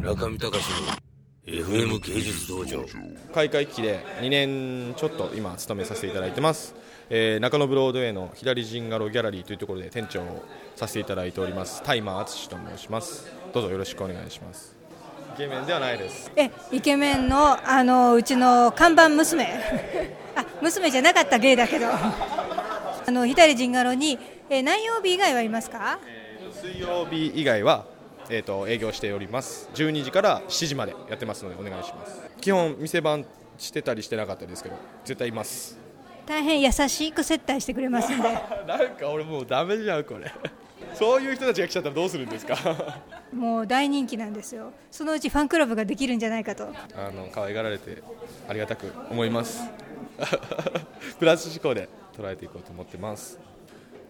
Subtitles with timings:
[0.00, 0.62] 中見隆
[1.46, 2.84] の FM 芸術道場。
[3.34, 6.74] 開会期で2年ちょっと今勤めさせていただいてます、
[7.10, 10.44] えー中野ブロードウェイの左ジンガロギャラリーというところで店長を
[10.76, 11.82] させていただいております。
[11.82, 13.30] タイマー淳と申します。
[13.52, 14.76] どうぞよろしくお願いします。
[15.34, 16.30] イケメンではないです。
[16.36, 19.44] えイケメンのあのうちの看板娘。
[20.36, 21.86] あ娘じゃなかった芸だけど。
[21.88, 25.98] あの左陣ガロに、えー何曜日以外はいますか？
[26.62, 27.86] 水曜日以外は、
[28.30, 29.68] えー、と営業しております。
[29.74, 32.22] 12時から7時までやってますのでお願いします。
[32.40, 33.24] 基本店番
[33.58, 35.76] してたりしてなかったですけど絶対います。
[36.26, 38.28] 大変優しく接待してくれますんで。
[38.66, 40.30] なんか俺もうダメじゃんこれ。
[40.94, 42.56] そういう人たちが来ちゃったらどうするんですか？
[43.34, 44.72] もう大人気なんですよ。
[44.90, 46.68] そのうちファンクラブができるんじゃないかと。
[46.96, 48.02] あの可愛がられて
[48.48, 49.62] ありがたく思います。
[51.18, 53.38] プラス思考で捉えていこうと思ってます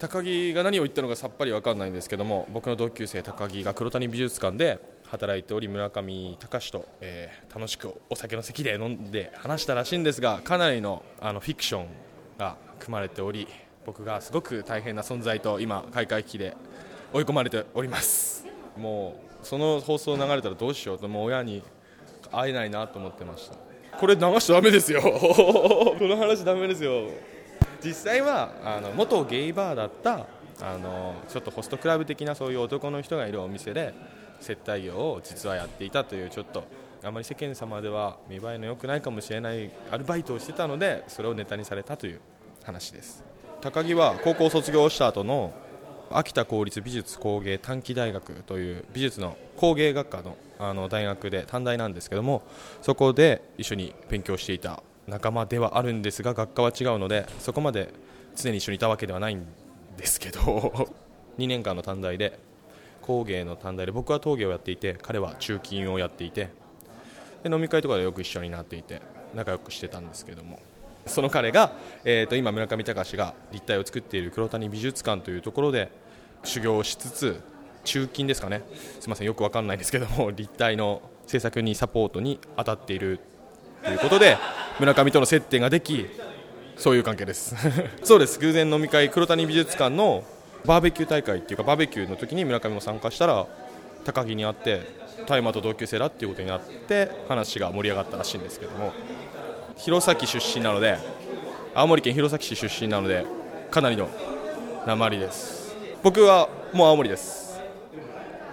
[0.00, 11.86] 高木が何を言ったのかさっぱり分かんないんですけども僕の同級生高木が黒谷美術館で働いており村上隆と、えー楽しくお酒の席で飲んで話したらしいんですがかなりのあのフィクション
[12.38, 13.46] が組まれており
[13.84, 16.56] 僕がすごく大変な存在と今開会期で
[17.12, 18.46] 追い込まれております。
[18.78, 21.62] もうその放送流れたらどうしようともう親に
[22.32, 23.56] 会えないなと思ってました。
[23.98, 25.02] これ流しちゃダメですよ。
[25.02, 27.08] この話ダメですよ。
[27.82, 30.26] 実際はあの元ゲイバーだった
[30.62, 33.94] あのちょっとホストクラブ的なそういう男の人がいるお店で
[34.40, 36.64] 接待業を実はやっていたというちょっと
[37.02, 42.20] あまり世間様では見栄えの良くないかもしれないアルバイトをしてたのでそれをネタにされたという
[42.62, 43.24] 話です。
[43.62, 45.52] 高木は高校卒業した後の
[46.10, 52.42] 秋田公立美術工芸短期大学という美術の工芸学科のあの大学で短大なんですけども
[52.82, 57.92] そこで一緒に勉強していた仲間ではあるんですが学科は違うのでそこまで
[58.36, 59.44] 常に一緒にいたわけではないん
[59.96, 60.40] ですけど
[61.38, 62.38] 2年間の短大で
[63.02, 66.48] 工芸の短大で僕は陶芸をやっていて彼は鋳金をやっていて
[67.42, 69.02] で飲み会とかでよく一緒になっていて
[69.34, 70.58] 仲良くしてたんですけども。
[71.06, 71.72] その彼が、
[72.04, 75.90] えー、と今村上隆が立体を作っている黒谷美術館というところで
[76.44, 77.40] 修行をしつつ
[77.84, 78.62] 鋳金ですかね。
[79.00, 83.18] すみませんよくわかんないですけども立体の制作にサポートに当たっている
[83.82, 84.36] ということで
[84.80, 86.06] 村上との接点ができ
[86.78, 87.54] そういう関係です。
[88.02, 88.38] そうです。
[88.38, 90.24] 偶然飲み会黒谷美術館の
[90.64, 93.46] バーベキュー大会っていうかバーベキューの時に村上も参加したら
[94.06, 94.80] 高木に会って
[95.26, 98.92] 大麻と同級生だっていうことになって話が盛り上がったらしいんですけども。
[99.76, 100.98] 弘前出身なので
[101.74, 103.26] 青森県弘前市出身なので
[103.70, 104.08] かなりの
[104.86, 105.76] 鉛です。
[106.02, 107.60] 僕はもう青森です。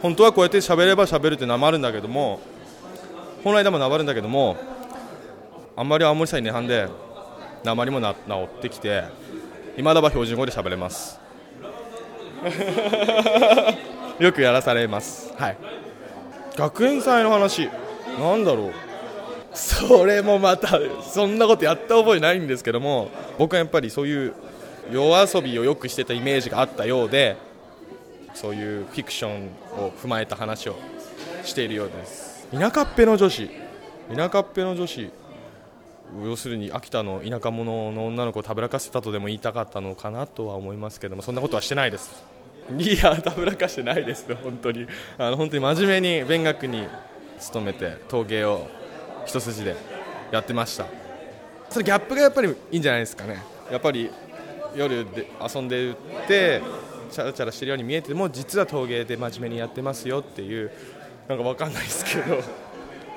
[0.00, 2.40] 本当はこうやって喋れば喋るって鉛るんだけども
[3.42, 4.56] 本来でも鉛るんだけども
[5.76, 6.88] あんまり青森さに涅槃で
[7.64, 9.04] 鉛もな治ってきて
[9.76, 11.18] 今だば標準語で喋れます。
[14.20, 15.34] よくやらされます。
[15.36, 15.56] はい。
[16.56, 17.68] 学園祭の話
[18.18, 18.72] なんだろう。
[19.54, 23.08] それもまたそんなことやった覚えないんですけども
[23.38, 24.34] 僕はやっぱりそういう
[24.90, 27.36] 夜遊びをよくしてたイメージがあったようで
[28.34, 29.46] そういうフィクション
[29.78, 30.76] を踏まえた話を
[31.44, 32.48] しているようです。
[32.52, 33.48] 田舎っぺの女子
[34.14, 35.10] 田舎っぺの女子
[36.22, 42.24] 要するに秋田の田舎者の女の子をたぶらかせたとでも言いたかったのかなとは思いますけどもそんなことはしてないです。
[42.78, 44.86] いやたぶらかしてないです本当に。
[45.18, 46.86] あの本当に真面目に勉学に
[47.38, 48.68] 勤めて陶芸を
[49.26, 49.76] 一筋で
[50.30, 50.86] やってました。
[51.68, 53.42] それギャップがやっぱりいいんじゃないですかね。
[53.70, 54.10] やっぱり
[54.76, 55.94] 夜で遊んで
[56.26, 56.62] て
[57.10, 60.70] チャラチャラしてるように見えても実は陶芸で真面目にやってますよっていう
[61.28, 62.42] なんかわかんないですけど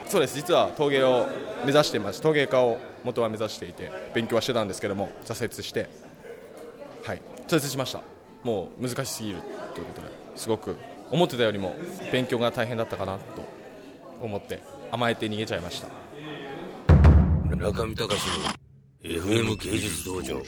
[0.10, 0.36] そうです。
[0.36, 1.28] 実は陶芸を
[1.66, 2.22] 目指してます。
[2.22, 5.90] 陶芸家を元は目指していて勉強はしてたんですけども挫折して。
[7.04, 7.22] はい。
[7.48, 8.02] 挫折しました。
[8.44, 9.38] もう難しすぎる
[9.74, 10.78] ということですごく
[11.12, 11.76] 思ってたよりも
[12.12, 13.22] 勉強が大変だったかなと
[14.22, 15.88] 思って甘えて逃げちゃいました。
[17.56, 18.22] 中見隆
[19.04, 20.42] の FM 芸術道場。